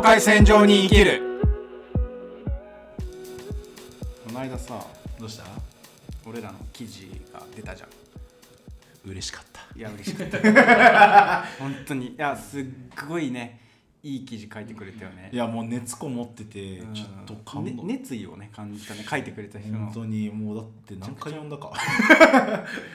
[0.00, 1.20] 境界線上に生きる。
[4.26, 4.82] この間さ
[5.18, 5.44] どうした？
[6.26, 9.10] 俺らの記事が出たじゃん。
[9.10, 9.60] 嬉しかった。
[9.78, 11.44] いや嬉しかった。
[11.60, 12.06] 本当に。
[12.12, 12.64] いやすっ
[13.06, 13.60] ごいね
[14.02, 15.28] いい記事書いてくれたよね。
[15.34, 16.94] いやもう熱こもっててうん。
[16.94, 19.04] ちょっと感動、ね熱意をね感じたね。
[19.06, 19.80] 書いてくれた人の。
[19.80, 21.72] 本当にもうだって何回読んだか。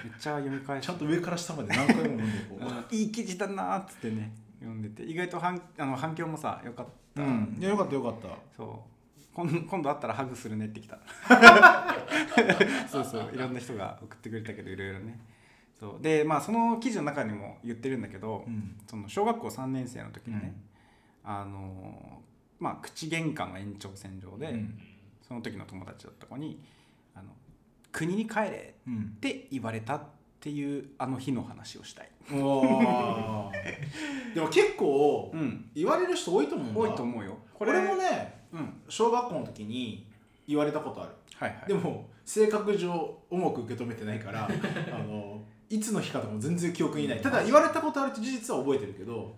[0.04, 2.98] めっちゃ読み返しちゃんと上から下まで何回も読んでこうん。
[2.98, 4.34] いい記事だなーっつってね
[4.66, 7.58] 読んでて意外と反あの反響もさよかった、ううん。
[7.60, 8.30] いやよかったよかった。
[8.58, 8.68] そう。
[9.36, 10.98] 今今度会ったらハグするねってきた。
[12.90, 13.30] そうそう。
[13.34, 15.20] いろんな人が送ってくれたけどいろいろね。
[15.80, 16.04] そう。
[16.04, 18.76] でまあその記事の中にも言ってるんだけど、うん。
[18.88, 20.56] その小学校3年生の時にね、
[21.24, 22.24] あの
[22.60, 24.80] まあ口喧嘩の延長線上で、うん。
[25.22, 26.60] その時の友達だった子に
[27.14, 27.30] あの
[27.92, 29.14] 「国に帰れ」うん。
[29.18, 32.10] って言われたっていうあの日の話をしたい。
[32.34, 33.52] でも
[34.50, 36.80] 結構うん、言われる人多いと思うんだ。
[36.80, 37.38] 多いと思うよ。
[37.54, 40.08] こ俺もねうん、小学校の時に
[40.48, 41.12] 言われたことある。
[41.36, 41.68] はいはい。
[41.68, 44.48] でも性格上重く受け止めてないから
[44.92, 47.22] あのいつの日かとかも全然記憶にない。
[47.22, 49.36] ただ言われたことあるって事実は覚えてるけど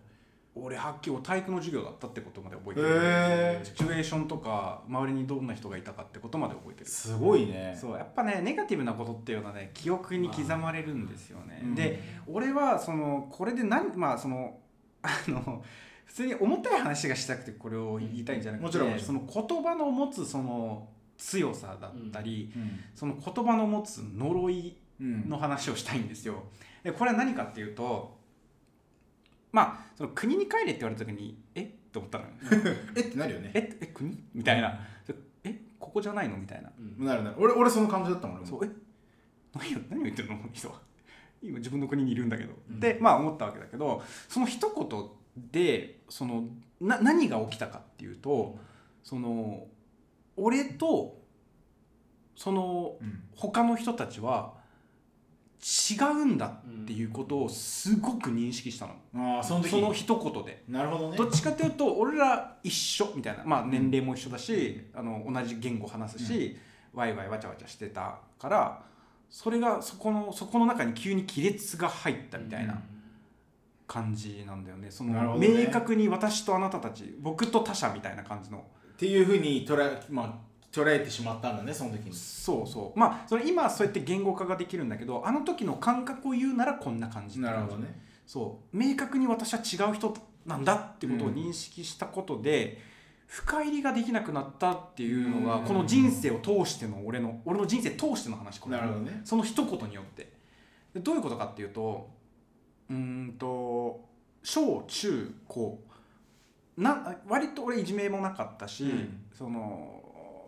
[0.64, 3.66] 俺はっきり体育の授業だったってことまで覚えてる、へー。
[3.66, 6.90] シチュエーションとか周りにどんな人がいたかってことまで覚えてる。
[6.90, 7.78] すごいね。
[7.80, 11.76] そうやっぱねネガティブなことっていうのはね記憶に刻まれるんですよね、うん。
[11.76, 14.58] で俺はそのこれで何まあその
[15.02, 15.64] あの
[16.06, 19.00] 普通に重たい話がしたくてこれを言いたいんじゃなくて、もちろん。
[19.00, 22.80] その言葉の持つその強さだったり、うん。
[22.96, 26.44] その言葉の持つ呪いうんの話をしたいんですよ。
[26.84, 28.17] でこれは何かっていうと
[29.58, 31.64] まあその国に帰れって言われた時にえ？
[31.64, 32.30] って思ったのよ。
[32.96, 33.52] えってなるよね。
[33.56, 34.24] ええ国？
[34.36, 34.80] みたいな。
[35.44, 36.38] えここじゃないの？
[36.38, 36.72] みたいな。
[37.00, 37.38] なるなる。
[37.40, 38.70] 俺俺その感じだったもんそうえ？
[39.56, 40.38] 何を何を言ってるの？
[40.38, 40.80] この人は。
[41.42, 42.80] 今自分の国にいるんだけど、うん。
[42.80, 44.72] でまあ思ったわけだけどその一
[45.36, 46.44] 言でその
[46.80, 48.60] な何が起きたかっていうと
[49.02, 49.66] その
[50.36, 51.20] 俺と
[52.36, 53.24] そのうん。
[53.36, 54.54] 他の人たちは
[55.60, 59.70] 違うんだっていうことをすごく認識したの、ああその時。
[59.70, 60.64] その一言で。
[60.68, 61.18] なるほどね。
[61.18, 63.44] どっちかというと俺ら一緒みたいな。
[63.44, 66.58] まあ年齢も一緒だし、あの同じ言語話すし、
[66.94, 68.84] ワイワイわちゃわちゃしてたから
[69.30, 72.82] それがそこのそこの中に急に亀裂が入ったみたいな
[73.88, 74.92] 感じなんだよね。
[74.92, 75.66] そのなるほどね。
[75.66, 78.64] 明確に私とあなたたち僕と他者みたいな感じの。
[78.94, 80.34] っていうふうに捉え,、まあ、
[80.78, 82.14] 捉えてしまったんだねその時に。
[82.14, 83.00] そうそう。
[83.00, 88.00] まあそれ今はそうやって言語化ができるんだけどあの時の感覚を言うならこんな感じなるほどね。
[88.28, 88.78] そう。
[88.78, 90.14] 明確に私は違う人
[90.46, 92.82] なんだってことを認識したことで、
[93.26, 95.66] 深入りができなくなったっていうのが、うん。
[95.66, 98.78] この人生を通しての俺の俺の人生通しての話これ。
[98.78, 99.22] なるほどね。
[99.24, 100.32] その一言によって。
[100.94, 102.10] でどういうことかっていうと
[102.90, 104.06] うーんと
[104.44, 105.82] 小中高。
[106.78, 109.26] な割と俺いじめもなかったし、うん。
[109.34, 109.97] その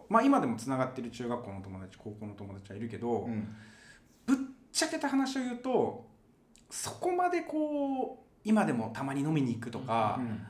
[0.09, 3.56] まあ今でもつながってる中学校の友達高校の友達はいるけど、うん。
[4.25, 4.38] ぶっ
[4.72, 6.08] ちゃけた話を言うと
[6.70, 10.42] そこまでこう今でもたまに飲みに行くとか、うん。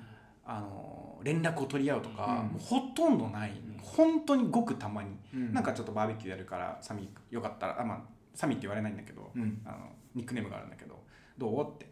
[0.45, 2.59] あの連絡を取り合うとか、うん。
[2.59, 3.51] ほとんどない。
[3.81, 5.53] 本当にごくたまに、うん。
[5.53, 8.01] なんかちょっとバーベキューやるからサミよかったらあまあ
[8.33, 9.61] サミって言われないんだけど、うん。
[9.65, 9.77] あの
[10.15, 11.03] ニックネームがあるんだけど
[11.37, 11.75] どう？
[11.75, 11.89] って。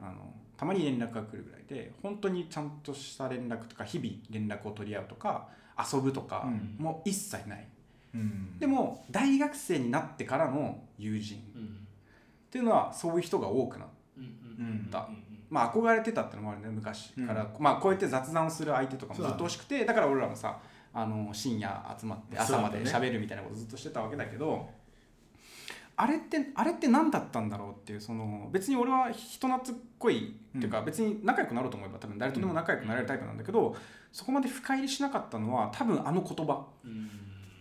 [0.00, 6.76] あのたまに連絡が来るぐらいで本当にちゃんとした連絡とか日々連絡を取り合うとか遊ぶとかうん。
[6.78, 7.66] もう一切ない、
[8.14, 8.58] うん。
[8.58, 13.88] でも大学生になってからの友人っていうのはそういう人が多くなっ
[14.90, 15.08] た。
[15.50, 20.58] まあ憧れてたってのもあるね昔から、まあこうやって雑談をする相手とかもずっと欲しくてだ,、から俺らもさ
[20.92, 24.68] あの深夜集まって朝まで喋るみたいなことずっとしてたわけだけど
[26.00, 33.76] あれってあれって何だったんだろうっていうその別に俺は人懐っこいっていうか、別に仲良くなろうと思えば多分誰とでも仲良くなれるタイプなんだけど、
[34.12, 36.66] そこまで深入りしなかったのは多分あの言葉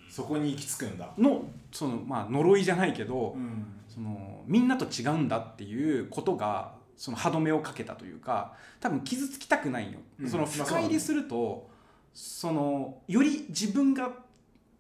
[0.10, 1.10] そこに行き着くんだ。
[1.18, 3.66] のそのまあ呪いじゃないけど、うん。
[3.88, 10.30] そのみんなと違うんだっていうことがその歯止めをかけたというか多分傷つきたくないよ、うん。
[10.30, 11.68] その深入りすると、
[12.14, 14.12] そのより自分が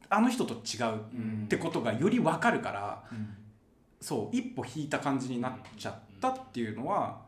[0.09, 0.95] あの人と違う
[1.45, 3.03] ってことがより分かるから、
[3.99, 7.21] そう一歩引いた感じになっちゃったっていうのは、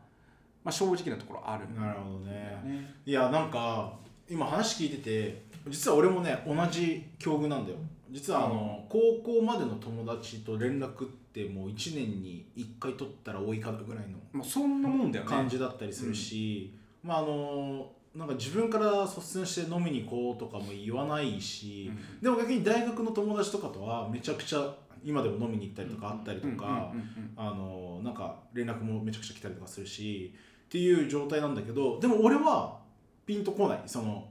[0.64, 2.32] まあ、正直なところあるなるほどね。
[2.64, 2.94] ね。
[3.04, 3.92] いやなんか
[4.28, 7.78] 今話聞いてて実は俺もね同じ境遇なんだよ。
[8.10, 15.30] 実はあの、高校までの友達と連絡ってもう1年に1回取ったら多いかぐらいのまあ、そんなもんだよね。
[15.30, 16.74] 感じだったりするし、
[17.04, 21.90] まああのなんか自分から率先して飲みに行こうとかも言わないし、
[22.20, 24.74] でも逆に大学の友達とかとはめちゃくちゃ
[25.04, 26.92] 今でも飲みに行ったりとかあったりとか、
[27.36, 30.34] あのなんか連絡もめちゃくちゃ来たりとかするし
[30.66, 32.78] っていう状態なんだけどでも俺は
[33.26, 33.82] ピンとこない。
[33.86, 34.28] その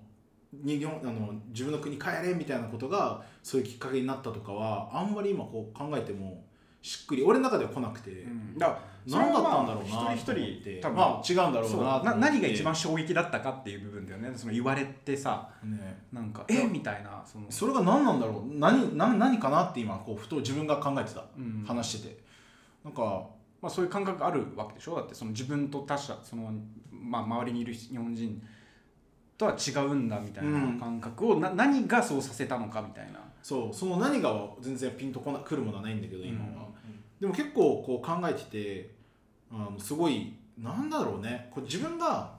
[0.51, 6.43] に日本あの自分の国帰れみたいなことがそういうきっかけになったとかはあんまり今こう考えても
[6.81, 16.65] しっくり俺の中では来なくて、うん、だから何だったんだろうな一人一人多分、まあ、違うんだろうなな何が一番衝撃だったかっていう部分だよねその言われてさ、ね、なんかえ？
[16.65, 17.45] みたいなその。
[17.49, 18.57] それが何なんだろう？
[18.59, 22.19] 何何何かなって今こうふと自分が考えてた、うん、話してて。
[22.83, 23.25] なんか
[23.61, 24.95] まあ、そういう感覚あるわけでしょ？
[24.95, 26.49] だってその自分と他者その、
[26.91, 28.41] まあ、周りにいる日本人
[29.37, 33.19] とは違うんだみたいな感覚を、うん、な何がそうさせたのかみたいな。
[33.43, 33.75] そう。
[33.75, 36.55] その何が全然ピンとこな来るものはないんだけど今は、うん、
[37.19, 38.89] でも結構こう考えてて
[39.51, 41.49] あのすごいなんだろうね。
[41.51, 42.37] これ自分が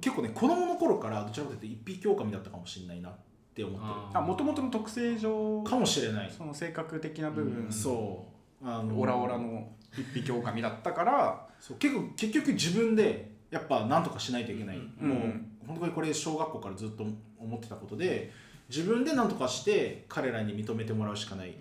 [0.00, 3.12] 結構ね子供の頃からどちらかというと一匹狼だったかもしれないなっ
[3.54, 4.18] て思ってる。
[4.18, 6.30] あもともとの特性上かもしれない。
[6.30, 8.26] その性格的な部分、うん、そ
[8.62, 8.66] う。
[8.68, 11.78] あのオラオラの一匹狼だったからそう。
[11.78, 15.18] 結構結局自分でやっぱ何とかしないといけない、うん、もう
[15.66, 17.04] 本当にこれ小学校からずっと
[17.38, 18.30] 思ってたことで
[18.68, 21.56] 自分で何とかして彼らに認めてもらうしかない、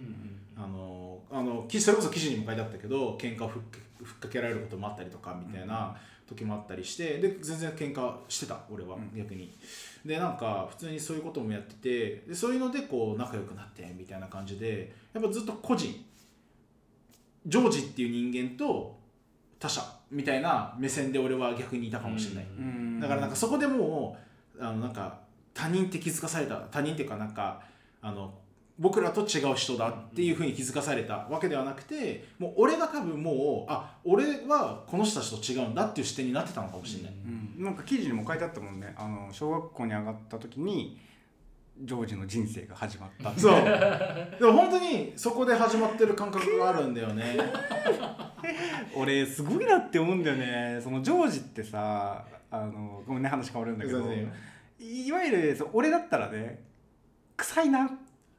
[0.56, 3.62] あのあのそれこそ記事にも書いてあったけど喧嘩をふっ
[4.04, 5.96] ふっかけられることもあったりとかみたいな
[6.28, 9.52] 時もあったりしてで全然喧嘩してた俺は、逆に。
[10.06, 15.94] でなんか普通にそういうこともやっててでそういうのでこう仲良くなってみたいな感じでやっぱずっと個人
[17.46, 18.98] ジョージっていう人間と
[19.60, 22.46] 他者みたいな目線で俺は逆にいたかもしれない、
[23.02, 24.18] だからなんかそこでも
[24.58, 25.20] うあのなんか
[25.54, 27.62] 他人って気づかされた他人っていうかなんか
[28.02, 28.34] あの
[28.80, 37.12] 僕らと違う人だっていうふうに気づかされたわけではなくてもう俺が多分もうあ俺はこの人たちと違うんだっていう視点になってたのかもしれない、
[37.58, 38.96] うん、なんか記事にも書いてあったもんね。
[38.98, 40.98] あの小学校に上がった時に
[41.82, 43.54] ジョージの人生が始まったそう。
[44.40, 47.38] でも本当にそこで始まってる感覚があるんだよね。
[48.96, 50.80] 俺すごいなって思うんだよね。
[50.82, 54.00] そのジョージってさあのごめんね話変わるんだけど。
[54.80, 56.64] いわゆる俺だったらね
[57.36, 57.90] 臭いなっ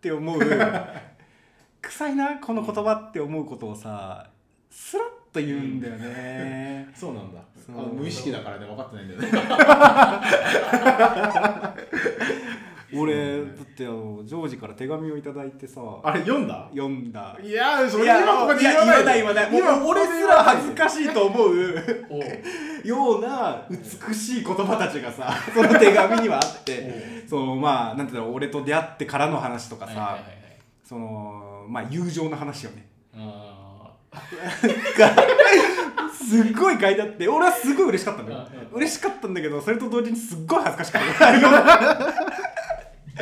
[0.00, 0.40] て思う
[1.82, 4.26] 臭いなこの言葉って思うことをさ
[4.70, 7.14] スラッと言うんだよね、 うん、そう。
[7.14, 7.40] なんだ
[7.92, 9.28] 無意識だからね分かってないんだよね
[12.94, 16.68] 俺だってあのジョージから手紙を頂いてさあれ読んだ？
[16.70, 17.36] 読んだ。
[17.42, 21.74] いやそれ今ここで言わないない今俺すら恥ずかしいと思う。
[22.84, 27.20] ような美しい言葉たちがさその手紙にはあって。
[27.28, 30.18] そのまあなんていうの俺と出会ってからの話とかさ
[30.84, 32.88] そのまあ友情の話よね。
[36.12, 42.49] すっごい書いてあって俺はすごい嬉しかったんだよ嬉しかったんだけどそれと同時にすっごい恥ずかしかった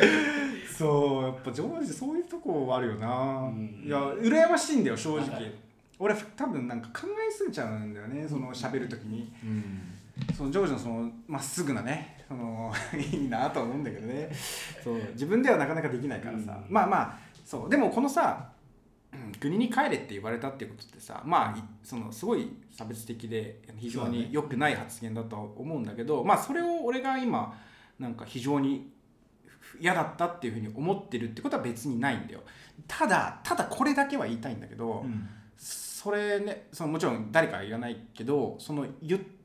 [0.77, 5.53] そうやっぱジョージそういうとこあるよな、うん、いや羨ましいんだよ正直、はい、
[5.99, 9.81] 俺多分なんか考えすぎちゃうんだよねその喋る時に、うん、
[10.33, 14.29] そのジョージのそのまっすぐなねそのいいなと思うんだけどね。
[14.83, 17.69] そう自分ではなかなかできないからさ、うん、まあまあそう。
[17.69, 18.49] でもこのさ
[19.39, 27.59] 国に帰れって言われたっていうことってさまあそのすごい差別的で非常に良くない発言だと思うんだけど、まあそれを俺が今
[27.97, 28.91] なんか非常に
[29.79, 32.41] 嫌だったっていうふうに思ってるってことは別にないんだよ。
[32.87, 38.85] ただただこれだけは言いたいんだけど、うん、それねそのもちろん誰かは言わないけどその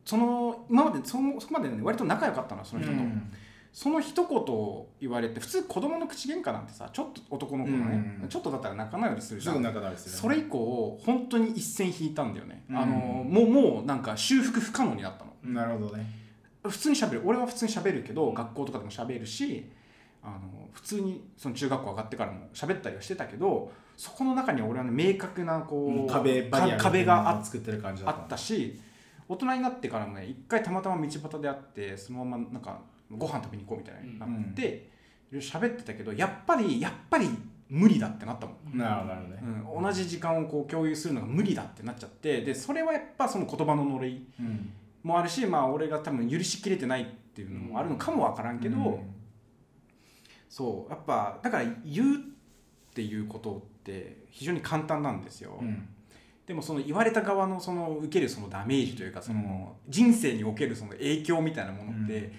[0.05, 2.99] その今までそのそこまで、ね、割と仲良かったのその人と。
[2.99, 3.33] うん。
[3.75, 15.53] その一言言われて普通子供の口喧嘩なんてさちょっと男の子がね、うん、ちょっとだったら仲直りするじゃん、ね、それ以降本当に一線引いたんだよね、うん、あのもうもうなんか修復不可能になったの。
[15.53, 16.07] なるほどね。
[16.63, 17.23] 普通にしゃべる。
[17.25, 19.69] 俺は普通にしゃべるけど学校とかでもしゃべるし
[20.25, 28.81] あの普通にその中学校上がってからも喋ったりはしてたけどそこの中に俺はね明確なこう壁壁があ作ってる感じあったし
[29.29, 34.89] 大人になってからもね一回たまたま道端で会ってそのままなんかご飯食べに行こうみたいになって、
[35.31, 37.29] うん、喋ってたけどやっぱりやっぱり
[37.69, 38.79] 無理だってなったもん。
[38.79, 39.43] なるほどね、
[39.77, 44.27] うん、同じ時間をこう共有するのが無理だってなっちゃってでそれはやっぱその言葉の呪い
[45.03, 49.15] もあるし、まあ俺が多分許しきれてないっていうのもあるのかも分からんけど、うん
[50.55, 52.19] そうやっぱだから言うっ
[52.95, 55.89] ていうことって非常に簡単なんですよ、うん、
[56.47, 62.33] でもその言われた側のその受けるそのダメージというかその人生におけるその影響みたいなものって、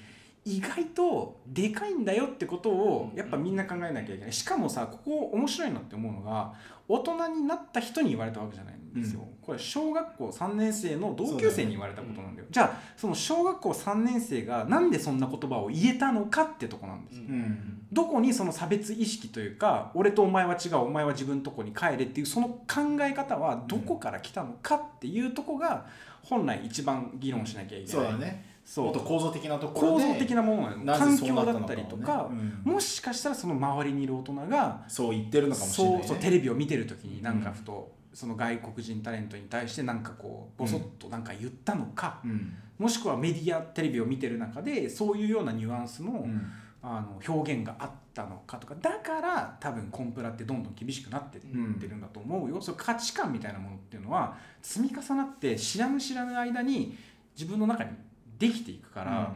[0.45, 4.31] 意外とでかいんだよってことをやっぱみんな考えなきゃいけない。
[4.31, 6.53] しかもさここ面白いなって思うのが
[6.87, 25.85] 大人になった人に言われたわけじゃないんですよ、うん、これ小学校3年生の同級生に言われたことなんだよ、じゃあその小学校3年生がなんでそんな言葉を言えたのかってとこなんですよ、うん、どこにその差別意識というか俺とお前は違うお前は自分のとこに帰れっていうその考え方はどこから来たのかっていうとこが
[26.23, 28.55] 本来一番議論しなきゃいけない、うん、そうだね。
[28.77, 32.61] もっと構造的なところ構造的なものな環境だったりとか、うん。
[32.63, 42.55] もしかしたらその周りにいる大人がそう言ってるのかもしれない、ね、そうそうテレビを見てる時になんかふと、その外国人タレントに対してなんかこうボソッとなんか言ったのか、うん。
[42.79, 46.51] もしくはメディアテレビを見てる中でそういうようなニュアンスの,、うん。
[46.81, 51.47] あの表現があったのかとかだから多分コンプラってどんどん厳しくなってって
[51.87, 56.95] るんだと思うよ、そういう価値観みたいなものっていうのは積み重なって知らぬ知らぬ間に
[57.35, 57.89] 自分の中に
[58.37, 59.33] できていくから、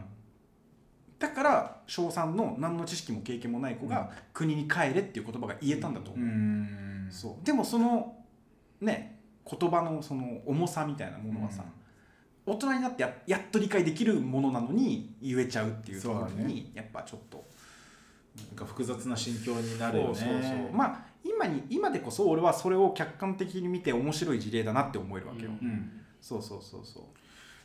[1.18, 7.08] だから小3の何の知識も経験もない子が国に帰れっていう言葉が言えたんだと思う、うん。
[7.10, 7.46] そう。
[7.46, 8.16] でもその
[8.82, 9.20] ね
[9.50, 11.64] 言葉のその重さみたいなものはさ、
[12.46, 17.44] 大人になってややっと理解できるものなのに言えちゃうっていうところに、やっぱちょっと
[18.48, 20.16] なんか複雑な心境になるよね。
[20.16, 20.72] そうそうそう。
[20.72, 26.02] まあ今に今でこそ俺はそれを客観的に見て面白い事例だなって思えるわけよ、うん。
[26.22, 27.04] そうそうそうそう。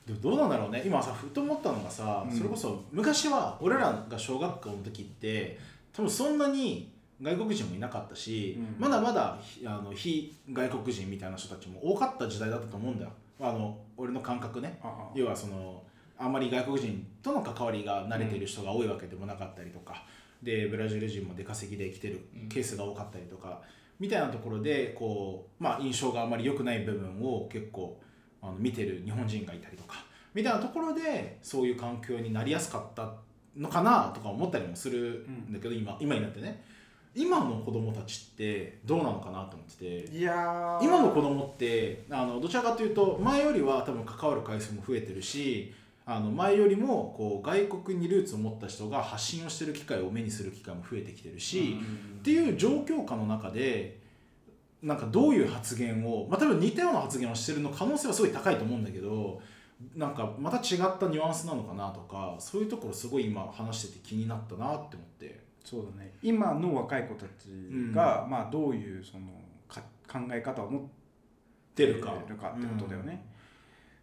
[0.09, 0.83] でもどうなんだろうね。
[0.85, 2.37] 今さふと思ったのがさ、うん。
[2.37, 5.59] それこそ昔は俺らが小学校の時って
[5.93, 8.83] 多分そんなに外国人もいなかったし、うん。
[8.83, 13.11] まだまだひあの非外国人みたいな人たちも多かった時代だったと思うんだよ。
[13.41, 14.81] あの俺の感覚ね。
[15.15, 15.83] 要はその
[16.17, 20.05] あんまり外国人との関わりが慣れている人が多いわけでもなかったりとか、
[20.43, 23.63] でブラジル人も出稼ぎで来てるケースが多かったりとか、
[23.99, 28.01] みたいなところでこう、まあ、印象があまり良くない部分を結構
[28.43, 30.05] あの見てる日本人がいたりとか
[30.35, 33.13] みたいなところでそういう環境になりやすかった
[33.57, 36.63] のかなとか思ったりもするんだけど、今今になってね
[37.17, 40.17] 今の子供たちってどうなのかなと思ってて。
[40.17, 45.73] いやー今の子供ってあのどちらかというと前よりは多分関わる回数も増えてるし
[46.07, 51.79] あの前よりもこう外国にルーツを持った人が発信をしてる機会を目にする機会も増えてきてるし、
[52.19, 54.01] っていう状況下の中で
[54.83, 59.41] なんかどういう発言を、まあ、多分似たような発言をしてるの可能性はすごい高いと思うんだけど
[59.97, 65.44] なんかまた違ったニュアンスなのかなとかそういうところすごい今話してて気になったなって思って。
[65.65, 66.13] そうだね。
[66.23, 67.49] 今の若い子たち
[67.93, 69.27] が、まあ、どういうその
[69.67, 70.89] か考え方を持って
[71.75, 72.13] 出るか。
[72.13, 72.39] ってこ
[72.79, 73.27] とだよね。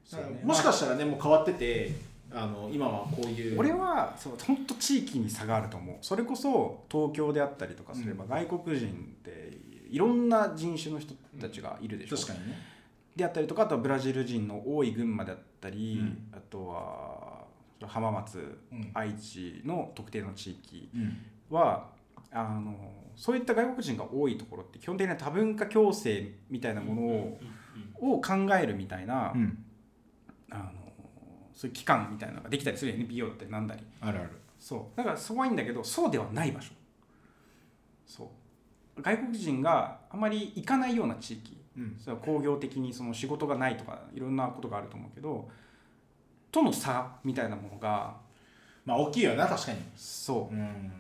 [0.03, 0.41] そうね。
[0.43, 1.95] もしかしたらねもう変わってて
[2.29, 5.95] あの今はこういう俺はそう本当地域に差があると思う。
[6.01, 8.91] それこそ東京であったりとかすれば、外国人っ
[9.21, 9.57] て
[9.89, 12.57] いろんな人種の人たちがいるでしょ、確かにね。
[13.15, 16.27] であったりとかあとはブラジル人の多い群馬であったり、うん。
[16.33, 17.45] あとは
[17.87, 18.91] 浜松、うん。
[18.93, 21.17] 愛知の特定の地域うん
[21.51, 21.87] は
[22.31, 22.73] あの
[23.15, 27.01] そういった外国人が多いところって基本的には多文化共生みたいなもの
[27.99, 29.63] を,、を考えるみたいな、うん。
[30.49, 30.71] あの
[31.53, 33.83] そういう機関みたいなのができたりする NPO だったりなんだり。
[33.99, 34.29] あるある。
[34.59, 34.97] そう。
[34.97, 36.71] だからそこはいいんだけどそうではない場所。
[38.07, 38.31] そ
[38.97, 39.01] う。
[39.01, 41.57] 外国人があまり行かないような地域。
[41.77, 41.97] うん。
[41.99, 45.49] それは工業的にその仕事がないとかいろんなことがあると思うけど
[46.51, 48.15] との差みたいなものが
[48.85, 49.79] まあ大きいよな確かに。
[49.95, 50.55] そう。
[50.55, 50.91] うん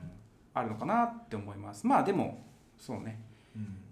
[0.53, 1.85] あるのかなって思います。
[1.87, 2.43] まあでも
[2.77, 3.19] そうね。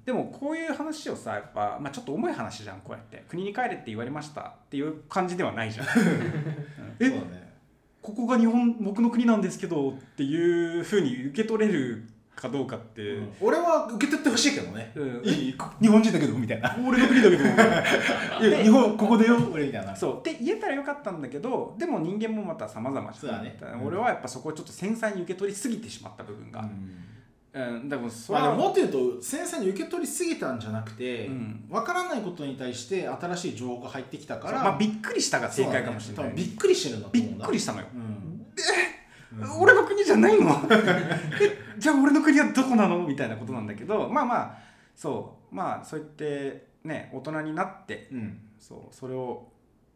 [0.06, 3.24] でもこういう話をさやっぱ、まあ、ちょっと重い話じゃんこうやって。
[3.28, 5.86] 国に帰れって言われましたっていう感じではないじゃん。
[7.00, 7.10] え？
[7.10, 7.50] ね。
[8.02, 12.08] ここが日本僕の国なんですけどっていうふうに受け取れる
[12.40, 13.34] かどうかって、うん。
[13.42, 14.92] 俺は受け取ってほしいけどね。
[14.96, 15.22] うん。
[15.24, 16.76] いい日本人だけどみたいな。
[16.88, 17.44] 俺の国だけど
[18.64, 19.96] 日本ここでよ俺みたいな。
[19.96, 20.20] そう。
[20.20, 23.14] って言えたらよかったんだけどでも人間もまた様々じゃん。
[23.16, 23.58] そうだね。
[23.62, 26.68] うん俺はやっぱそこをちょっと繊細に受け取りすぎてしまった部分が、
[27.54, 31.66] うん、でもそれは、まあでももっと言うと繊細に受け取りすぎたんじゃなくて、うん。
[31.70, 38.20] 分からないことに対して新しい情報が入ってきたから、まあ、びっくりしたが正解かもしれない、ねびっくりしてるんだとび思うんだっくりしたのよ、うん
[39.60, 40.50] 俺の国じゃないの
[41.42, 43.06] えじゃあ俺の国はどこなの？
[43.06, 44.58] みたいなことなんだけどまあまあ
[44.96, 45.56] そう。
[45.56, 48.40] まあそう言ってね大人になってうん。
[48.60, 48.96] そう。
[48.96, 49.48] それを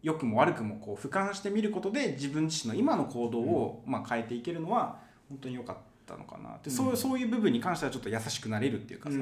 [0.02, 5.00] 良くも悪くもこう俯瞰してみることで自分自身の今の行動を、まあ、変えていけるのは
[5.30, 6.50] 本当に良かったのかな。
[6.50, 9.18] って、そううんそういう部分に関してはちょっと優しくなれるっていうかさ、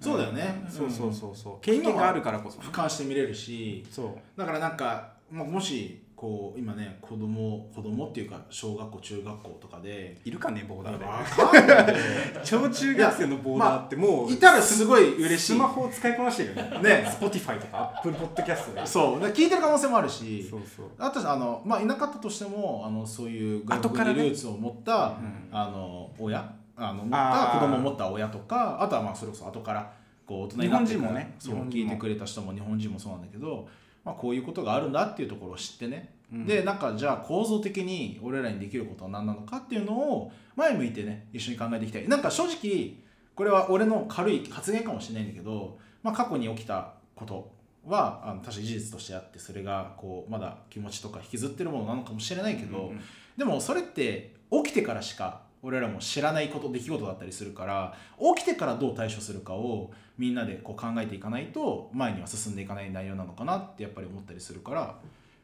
[0.00, 1.60] そうだよね、そうそうそうそう。
[1.62, 3.84] 経験があるからこそ俯瞰して見れるし。
[3.90, 4.38] そう。
[4.38, 11.04] だからなんか、まあ、もしこう今ね子供子供っていうか小学校中学校とかでいるかねボーダーで。
[11.04, 11.96] わかんない。
[12.42, 15.52] 小中学生のボーダーってもういたらすごい嬉しい。
[15.52, 17.02] スマホを使いこなしてるよね。
[17.02, 17.18] ね。
[17.20, 18.86] Spotify とか Apple Podcast で。
[18.86, 19.14] そう。
[19.16, 20.42] だから聞いてる可能性もあるし。
[20.48, 20.86] そうそう。
[20.98, 25.48] あとあの、まあ、いなかったとしてもあのそういう外国にルーツを持った、うん。
[25.52, 29.92] あの親あの持った子供を持った親とかあとはまあそれこそ後から
[30.26, 33.68] こう大人になって日本人もねそう聞いてくれた人も日本人もそうなんだけど、
[34.06, 36.46] まあ、こういうことがあるんだっていうところを知ってね、うん。
[36.46, 42.08] でなんかじゃあ構造的に俺らにできることは何なのかっていうのを前向いてね一緒に考えていきたい。
[42.08, 42.94] なんか正直
[43.34, 47.52] これは俺の軽い発言かもしれないんだけど、まあ、過去に起きたこと
[47.84, 53.00] はあの確かに事実としてあってそれがこうまだ気持ちとか引きずってるものなのかもしれないけど、うんうん、
[53.36, 57.94] でもそれって起きてからしか俺らも知らないこと出来事だったりするから
[58.36, 64.98] 起きてからどう対処するかをみんなでこう考えていかないと前には進んでいかない内容なのかなってやっぱり思ったりするから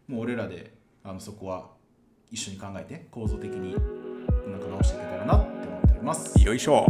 [0.09, 0.73] もう俺らで
[1.05, 1.67] あのそこは
[2.31, 6.43] 一緒に考えて構造的になんか直していけたらなって思っております。
[6.43, 6.87] よいしょ。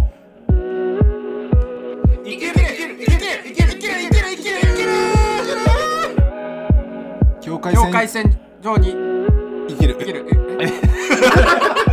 [2.24, 4.58] いけるいけるいけるいけるいけるいけるいけるいける。
[4.60, 4.92] いける
[7.40, 7.58] 境
[7.90, 8.90] 界線上に。
[9.68, 10.26] いけるいける